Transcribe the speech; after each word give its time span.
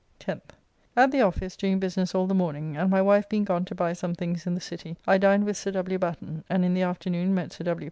10th. 0.19 0.49
At 0.97 1.11
the 1.11 1.21
office 1.21 1.55
doing 1.55 1.77
business 1.77 2.15
all 2.15 2.25
the 2.25 2.33
morning, 2.33 2.75
and 2.75 2.89
my 2.89 3.03
wife 3.03 3.29
being 3.29 3.43
gone 3.43 3.65
to 3.65 3.75
buy 3.75 3.93
some 3.93 4.15
things 4.15 4.47
in 4.47 4.55
the 4.55 4.59
city 4.59 4.97
I 5.05 5.19
dined 5.19 5.45
with 5.45 5.57
Sir 5.57 5.69
W. 5.73 5.99
Batten, 5.99 6.43
and 6.49 6.65
in 6.65 6.73
the 6.73 6.81
afternoon 6.81 7.35
met 7.35 7.53
Sir 7.53 7.65
W. 7.65 7.79